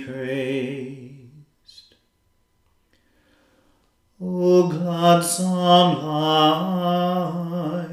[0.00, 1.94] praised.
[4.20, 7.88] O gladsome light,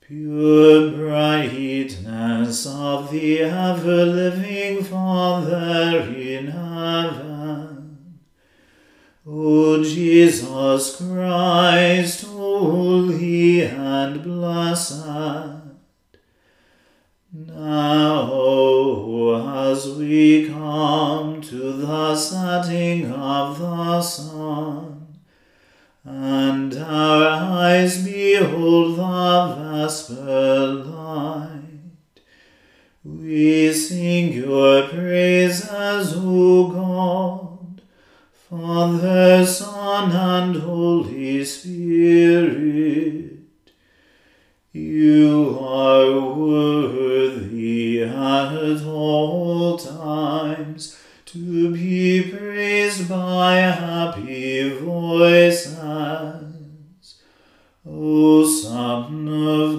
[0.00, 8.18] pure brightness of the ever-living Father in heaven,
[9.26, 12.24] O Jesus Christ,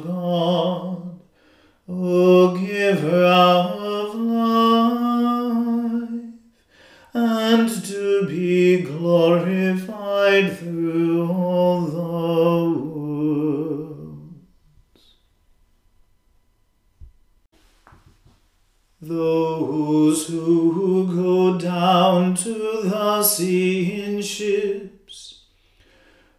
[0.02, 1.20] God,
[1.90, 5.58] O Giver of life,
[7.14, 12.98] and to be glorified through all the world.
[19.00, 25.46] Those who go down to the sea in ships,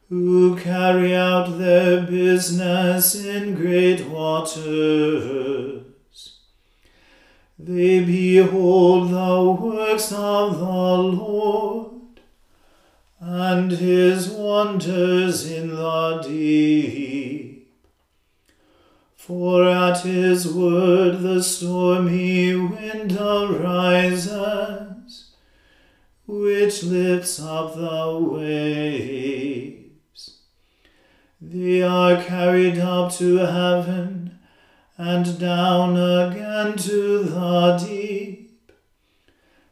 [0.08, 3.47] who carry out their business in
[4.56, 6.38] waters,
[7.58, 12.20] they behold the works of the Lord
[13.20, 17.68] and his wonders in the deep.
[19.16, 24.14] For at his word the stormy wind arises,
[26.26, 29.88] which lifts up the waves.
[31.40, 34.17] They are carried up to heaven
[34.98, 38.72] and down again to the deep.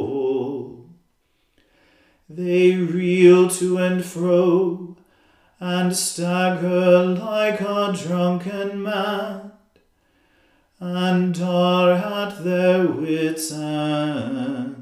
[2.30, 4.96] They reel to and fro
[5.60, 9.52] and stagger like a drunken man
[10.80, 14.73] and are at their wits' end.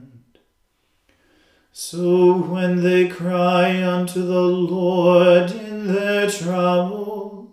[1.83, 7.49] So when they cry unto the Lord in their trouble,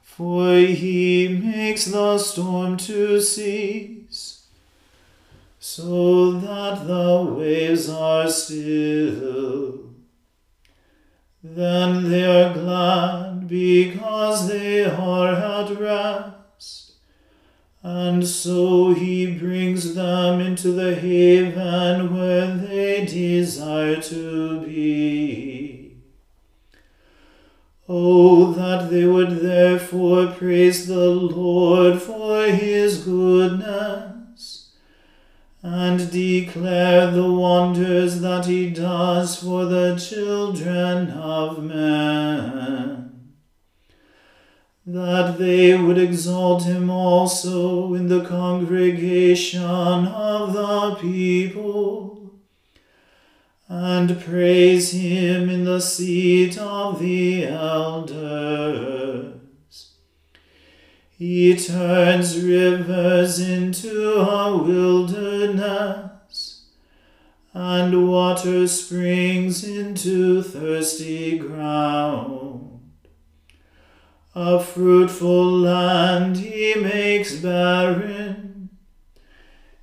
[0.00, 4.46] For he makes the storm to cease,
[5.58, 9.93] so that the waves are still.
[11.46, 16.92] Then they are glad because they are at rest.
[17.82, 25.98] And so he brings them into the haven where they desire to be.
[27.86, 34.13] Oh, that they would therefore praise the Lord for his goodness
[35.64, 43.32] and declare the wonders that he does for the children of men.
[44.84, 52.34] That they would exalt him also in the congregation of the people,
[53.66, 59.33] and praise him in the seat of the elders.
[61.16, 66.10] He turns rivers into a wilderness,
[67.52, 72.90] and water springs into thirsty ground.
[74.34, 78.70] A fruitful land he makes barren,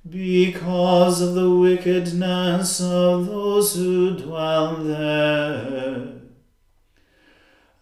[0.06, 6.21] because of the wickedness of those who dwell there.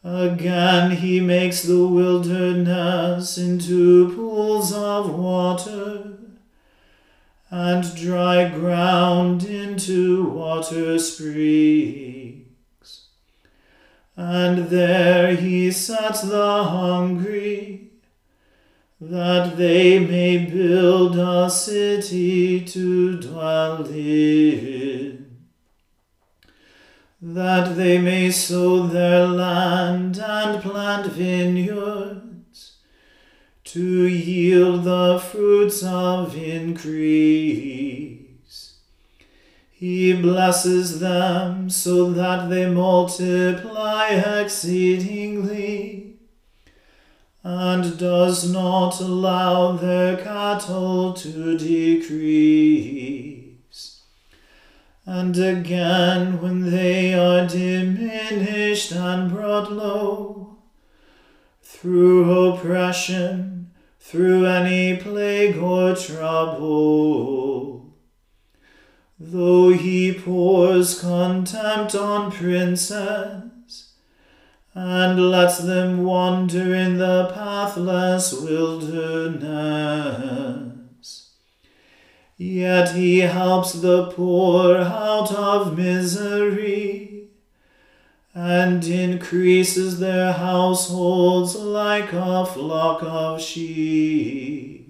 [0.03, 6.13] Again he makes the wilderness into pools of water,
[7.51, 12.47] and dry ground into water springs.
[14.17, 17.91] And there he sets the hungry,
[19.03, 25.20] that they may build a city to dwell in
[27.23, 32.79] that they may sow their land and plant vineyards,
[33.65, 38.17] to yield the fruits of increase.
[39.71, 46.17] He blesses them so that they multiply exceedingly,
[47.43, 53.40] and does not allow their cattle to decrease.
[55.07, 60.59] And again, when they are diminished and brought low,
[61.63, 67.95] through oppression, through any plague or trouble,
[69.19, 73.93] though he pours contempt on princes,
[74.75, 79.51] and lets them wander in the pathless wilderness.
[82.43, 87.25] Yet he helps the poor out of misery
[88.33, 94.89] and increases their households like a flock of sheep.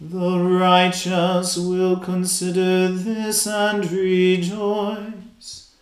[0.00, 5.74] The righteous will consider this and rejoice,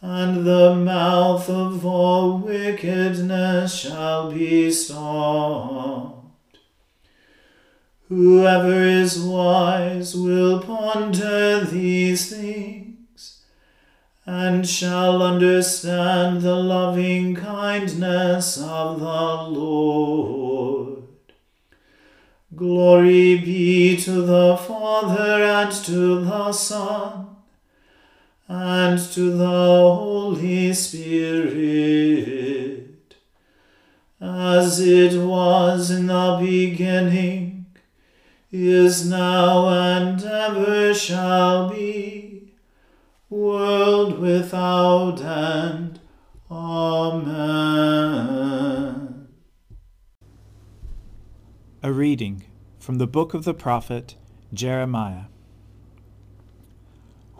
[0.00, 6.17] and the mouth of all wickedness shall be stopped.
[8.08, 13.42] Whoever is wise will ponder these things,
[14.24, 21.02] and shall understand the loving kindness of the Lord.
[22.56, 27.36] Glory be to the Father and to the Son
[28.48, 32.06] and to the Holy Spirit,
[34.18, 37.47] as it was in the beginning
[38.50, 42.54] is now and ever shall be,
[43.28, 46.00] world without end.
[46.50, 47.28] Amen.
[51.82, 52.44] A reading
[52.78, 54.16] from the book of the prophet
[54.54, 55.24] Jeremiah.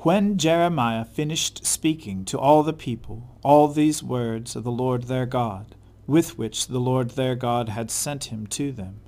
[0.02, 5.24] When Jeremiah finished speaking to all the people all these words of the Lord their
[5.24, 5.74] God,
[6.06, 9.00] with which the Lord their God had sent him to them,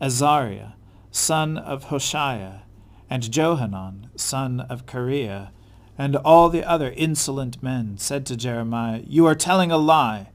[0.00, 0.74] Azariah,
[1.12, 2.62] son of Hoshaiah,
[3.08, 5.50] and Johanan, son of Kareah,
[5.98, 10.30] and all the other insolent men said to Jeremiah, You are telling a lie.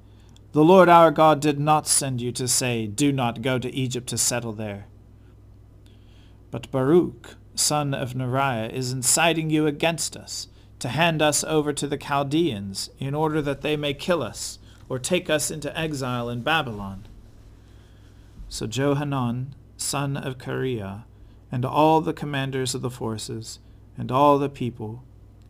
[0.52, 4.08] The Lord our God did not send you to say, Do not go to Egypt
[4.10, 4.86] to settle there.
[6.52, 11.88] But Baruch, son of Neriah, is inciting you against us, to hand us over to
[11.88, 16.42] the Chaldeans, in order that they may kill us, or take us into exile in
[16.42, 17.08] Babylon.
[18.48, 21.06] So Johanan, son of Kareah,
[21.52, 23.60] and all the commanders of the forces,
[23.98, 25.04] and all the people,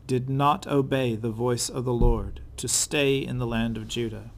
[0.05, 4.31] did not obey the voice of the Lord, to stay in the land of Judah.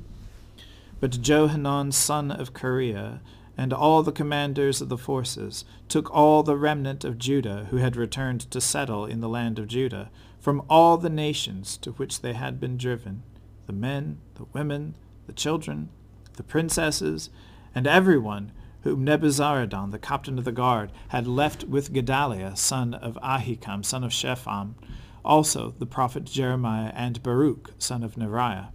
[1.00, 3.20] But Johanan, son of Kareah,
[3.58, 7.98] and all the commanders of the forces took all the remnant of Judah who had
[7.98, 12.34] returned to settle in the land of Judah, from all the nations to which they
[12.34, 13.24] had been driven,
[13.66, 14.96] the men, the women,
[15.28, 15.90] the children,
[16.38, 17.30] the princesses,
[17.76, 18.52] and everyone
[18.84, 24.04] whom Nebuzaradan, the captain of the guard, had left with Gedaliah, son of Ahikam, son
[24.04, 24.76] of Shaphan,
[25.24, 28.70] also the prophet Jeremiah and Baruch, son of Neriah.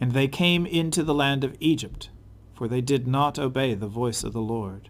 [0.00, 2.10] And they came into the land of Egypt,
[2.54, 4.88] for they did not obey the voice of the Lord.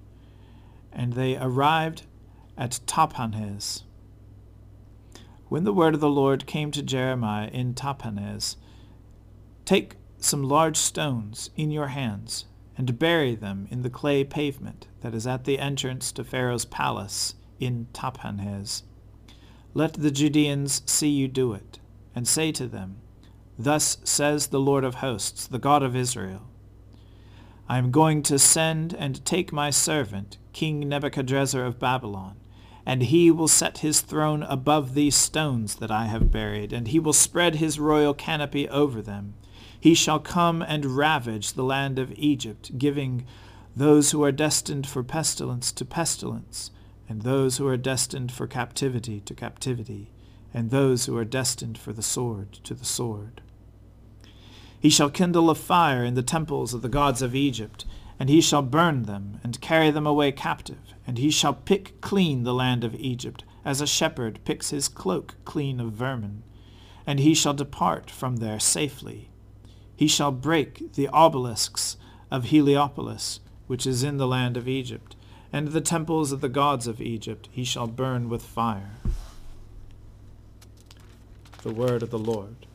[0.93, 2.07] And they arrived
[2.57, 3.83] at Tahpanhes.
[5.49, 8.57] When the word of the Lord came to Jeremiah in Tahpanhes,
[9.65, 15.15] Take some large stones in your hands, and bury them in the clay pavement that
[15.15, 18.83] is at the entrance to Pharaoh's palace in Tahpanhes.
[19.75, 21.79] Let the Judeans see you do it,
[22.15, 22.97] and say to them,
[23.59, 26.49] Thus says the Lord of hosts, the God of Israel.
[27.69, 32.37] I am going to send and take my servant, King Nebuchadrezzar of Babylon,
[32.85, 36.99] and he will set his throne above these stones that I have buried, and he
[36.99, 39.35] will spread his royal canopy over them.
[39.83, 43.27] He shall come and ravage the land of Egypt, giving
[43.75, 46.71] those who are destined for pestilence to pestilence,
[47.09, 50.13] and those who are destined for captivity to captivity,
[50.55, 53.41] and those who are destined for the sword to the sword.
[54.79, 57.85] He shall kindle a fire in the temples of the gods of Egypt,
[58.21, 62.45] and he shall burn them, and carry them away captive, and he shall pick clean
[62.45, 66.45] the land of Egypt, as a shepherd picks his cloak clean of vermin,
[67.05, 69.31] and he shall depart from there safely.
[70.03, 71.97] He shall break the obelisks
[72.29, 75.15] of Heliopolis, which is in the land of Egypt,
[75.53, 78.97] and the temples of the gods of Egypt he shall burn with fire.
[81.63, 82.67] The word of the Lord.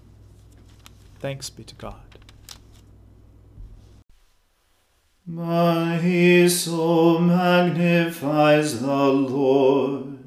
[1.19, 1.99] Thanks be to God.
[5.25, 10.26] My soul magnifies the Lord,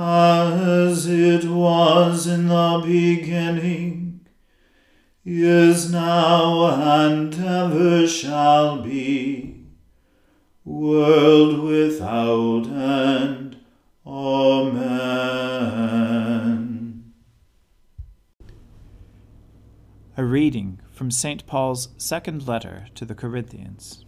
[0.00, 4.20] as it was in the beginning,
[5.24, 9.64] is now, and ever shall be,
[10.64, 13.56] world without end.
[14.06, 15.08] Amen.
[20.16, 21.44] A reading from St.
[21.44, 24.04] Paul's second letter to the Corinthians.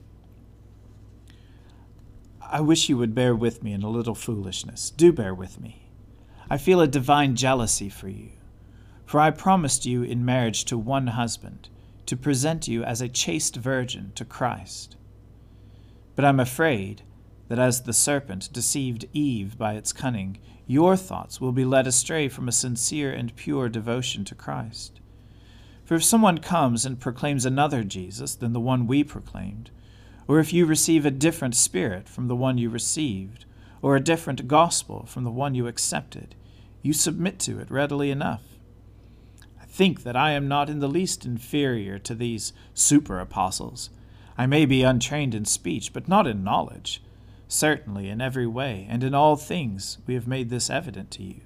[2.41, 4.91] I wish you would bear with me in a little foolishness.
[4.91, 5.80] Do bear with me.
[6.53, 8.31] I feel a divine jealousy for you.
[9.07, 11.69] For I promised you in marriage to one husband,
[12.07, 14.97] to present you as a chaste virgin to Christ.
[16.17, 17.03] But I'm afraid
[17.47, 22.29] that as the serpent deceived Eve by its cunning, your thoughts will be led astray
[22.29, 25.01] from a sincere and pure devotion to Christ.
[25.85, 29.71] For if someone comes and proclaims another Jesus than the one we proclaimed,
[30.27, 33.45] or if you receive a different spirit from the one you received,
[33.83, 36.35] or a different gospel from the one you accepted,
[36.83, 38.43] you submit to it readily enough.
[39.61, 43.91] I think that I am not in the least inferior to these super apostles.
[44.37, 47.03] I may be untrained in speech, but not in knowledge.
[47.49, 51.41] Certainly, in every way, and in all things, we have made this evident to you.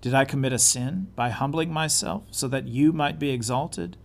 [0.00, 3.96] Did I commit a sin by humbling myself so that you might be exalted?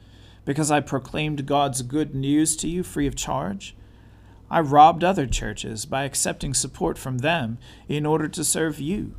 [0.44, 3.76] Because I proclaimed God's good news to you free of charge?
[4.50, 9.16] I robbed other churches by accepting support from them in order to serve you.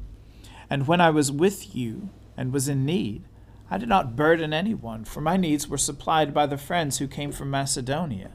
[0.75, 3.29] And when I was with you and was in need,
[3.71, 7.31] I did not burden anyone, for my needs were supplied by the friends who came
[7.31, 8.33] from Macedonia.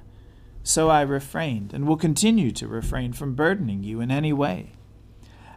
[0.64, 4.72] So I refrained and will continue to refrain from burdening you in any way.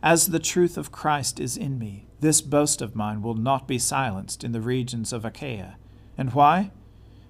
[0.03, 3.79] As the truth of Christ is in me, this boast of mine will not be
[3.79, 5.77] silenced in the regions of Achaia.
[6.19, 6.73] And why?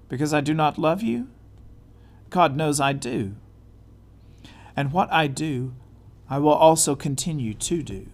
[0.09, 1.29] Because I do not love you?
[2.31, 3.35] God knows I do.
[4.75, 5.75] And what I do,
[6.31, 8.07] I will also continue to do,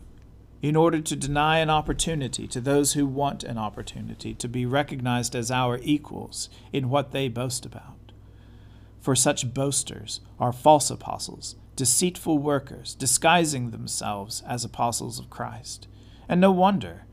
[0.61, 5.37] in order to deny an opportunity to those who want an opportunity to be recognized
[5.37, 8.13] as our equals in what they boast about.
[9.01, 15.87] For such boasters are false apostles, deceitful workers, disguising themselves as apostles of Christ.
[16.29, 17.05] And no wonder.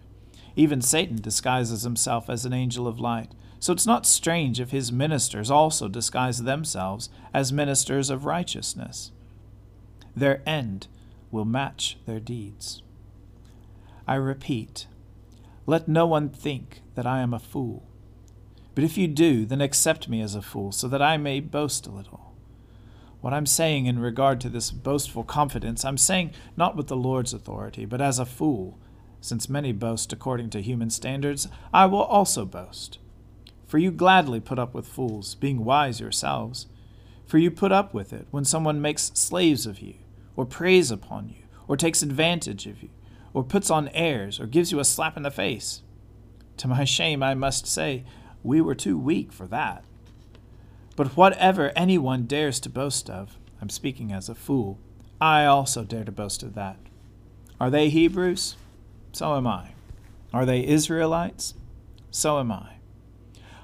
[0.55, 3.33] Even Satan disguises himself as an angel of light.
[3.59, 9.11] So it's not strange if his ministers also disguise themselves as ministers of righteousness.
[10.15, 10.87] Their end
[11.31, 12.81] will match their deeds.
[14.07, 14.87] I repeat,
[15.65, 17.83] let no one think that I am a fool.
[18.75, 21.87] But if you do, then accept me as a fool, so that I may boast
[21.87, 22.33] a little.
[23.21, 27.33] What I'm saying in regard to this boastful confidence, I'm saying not with the Lord's
[27.33, 28.77] authority, but as a fool.
[29.21, 32.99] Since many boast according to human standards, I will also boast.
[33.65, 36.67] For you gladly put up with fools, being wise yourselves.
[37.25, 39.95] For you put up with it when someone makes slaves of you,
[40.35, 42.89] or preys upon you, or takes advantage of you,
[43.35, 45.81] or puts on airs, or gives you a slap in the face.
[46.55, 48.05] To my shame, I must say,
[48.43, 49.83] we were too weak for that.
[50.95, 54.79] But whatever anyone dares to boast of, I'm speaking as a fool,
[55.19, 56.77] I also dare to boast of that.
[57.59, 58.55] Are they Hebrews?
[59.11, 59.71] So am I.
[60.33, 61.55] Are they Israelites?
[62.11, 62.75] So am I.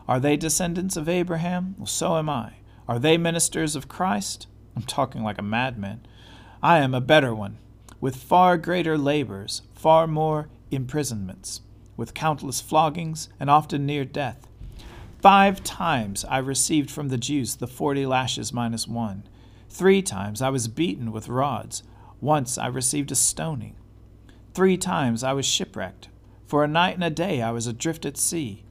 [0.06, 1.76] Are they descendants of Abraham?
[1.78, 2.56] Well, so am I.
[2.90, 4.48] Are they ministers of Christ?
[4.76, 6.06] I'm talking like a madman.
[6.62, 7.58] I am a better one,
[8.02, 11.62] with far greater labors, far more imprisonments,
[11.96, 14.48] with countless floggings, and often near death.
[15.22, 19.24] Five times I received from the Jews the forty lashes minus one.
[19.70, 21.84] Three times I was beaten with rods.
[22.20, 23.76] Once I received a stoning.
[24.54, 26.10] Three times I was shipwrecked.
[26.48, 28.66] For a night and a day I was adrift at sea.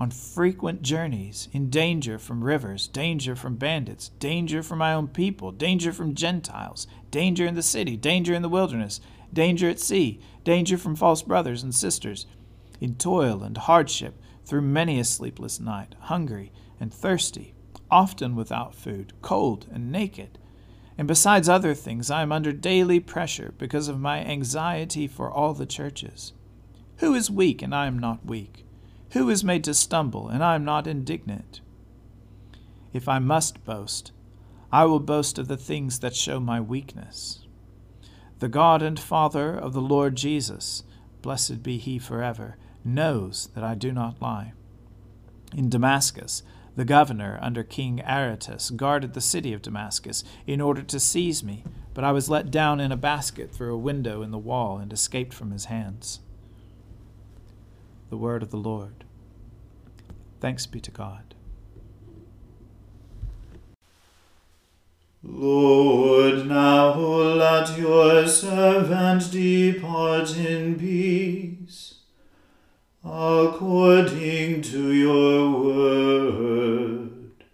[0.00, 5.50] On frequent journeys, in danger from rivers, danger from bandits, danger from my own people,
[5.50, 9.00] danger from Gentiles, danger in the city, danger in the wilderness,
[9.32, 12.26] danger at sea, danger from false brothers and sisters,
[12.80, 17.54] in toil and hardship through many a sleepless night, hungry and thirsty,
[17.90, 20.38] often without food, cold and naked.
[20.96, 25.54] And besides other things, I am under daily pressure because of my anxiety for all
[25.54, 26.34] the churches.
[26.98, 28.64] Who is weak and I am not weak?
[29.12, 31.60] Who is made to stumble and I am not indignant?
[32.92, 34.12] If I must boast,
[34.70, 37.46] I will boast of the things that show my weakness.
[38.38, 40.84] The God and Father of the Lord Jesus,
[41.22, 44.52] blessed be he forever, knows that I do not lie.
[45.54, 46.42] In Damascus,
[46.76, 51.64] The governor, under King Aretas, guarded the city of Damascus in order to seize me,
[51.92, 54.92] but I was let down in a basket through a window in the wall and
[54.92, 56.20] escaped from his hands.
[58.10, 59.04] The word of the Lord.
[60.40, 61.34] Thanks be to God.
[65.22, 71.96] Lord, now let your servant depart in peace,
[73.04, 77.44] according to your word.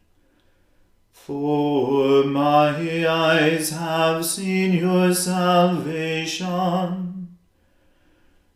[1.10, 7.03] For my eyes have seen your salvation,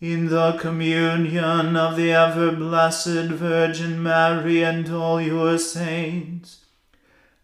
[0.00, 6.66] in the communion of the ever blessed Virgin Mary and all your saints,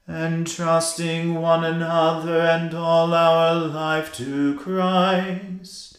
[0.07, 5.99] entrusting one another and all our life to Christ,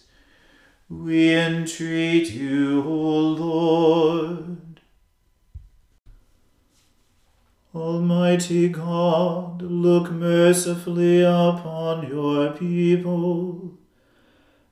[0.89, 4.57] we entreat you, O Lord.
[7.73, 13.79] Almighty God, look mercifully upon your people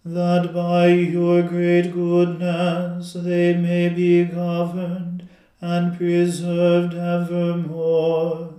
[0.03, 5.27] that by your great goodness they may be governed
[5.59, 8.55] and preserved evermore.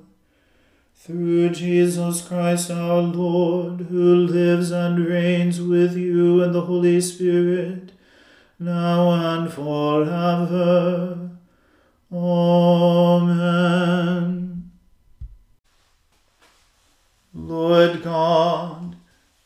[0.95, 7.91] Through Jesus Christ our Lord, who lives and reigns with you in the Holy Spirit,
[8.61, 11.31] now and forever.
[12.13, 13.73] Amen.
[17.35, 18.92] Lord God,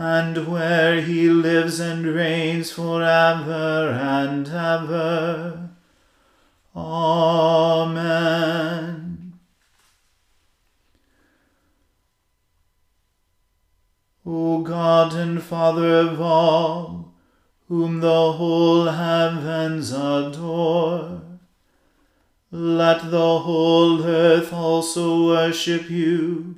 [0.00, 5.70] and where he lives and reigns for ever and ever.
[6.76, 8.28] Amen.
[14.24, 17.12] O God and Father of all,
[17.66, 21.22] whom the whole heavens adore,
[22.52, 26.57] let the whole earth also worship you.